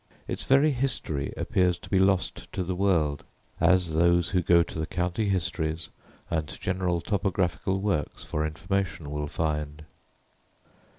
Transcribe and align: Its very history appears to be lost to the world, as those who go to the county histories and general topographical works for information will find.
Its 0.27 0.41
very 0.45 0.71
history 0.71 1.31
appears 1.37 1.77
to 1.77 1.87
be 1.87 1.99
lost 1.99 2.51
to 2.51 2.63
the 2.63 2.73
world, 2.73 3.23
as 3.59 3.93
those 3.93 4.31
who 4.31 4.41
go 4.41 4.63
to 4.63 4.79
the 4.79 4.87
county 4.87 5.29
histories 5.29 5.89
and 6.31 6.59
general 6.59 7.01
topographical 7.01 7.79
works 7.79 8.23
for 8.23 8.43
information 8.43 9.11
will 9.11 9.27
find. 9.27 9.85